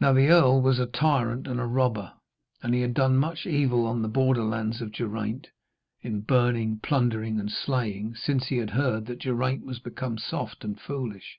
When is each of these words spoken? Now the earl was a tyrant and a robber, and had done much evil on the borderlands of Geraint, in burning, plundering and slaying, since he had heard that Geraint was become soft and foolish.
Now 0.00 0.12
the 0.12 0.26
earl 0.26 0.60
was 0.60 0.80
a 0.80 0.86
tyrant 0.86 1.46
and 1.46 1.60
a 1.60 1.64
robber, 1.64 2.14
and 2.60 2.74
had 2.74 2.92
done 2.92 3.16
much 3.18 3.46
evil 3.46 3.86
on 3.86 4.02
the 4.02 4.08
borderlands 4.08 4.80
of 4.82 4.90
Geraint, 4.90 5.46
in 6.02 6.22
burning, 6.22 6.80
plundering 6.80 7.38
and 7.38 7.48
slaying, 7.52 8.16
since 8.16 8.48
he 8.48 8.56
had 8.56 8.70
heard 8.70 9.06
that 9.06 9.20
Geraint 9.20 9.64
was 9.64 9.78
become 9.78 10.18
soft 10.18 10.64
and 10.64 10.80
foolish. 10.80 11.38